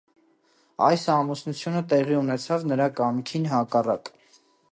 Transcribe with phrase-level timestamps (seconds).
[0.85, 4.11] Այս ամուսնությունը տեղի ունեցավ նրա կամքին հակառակ։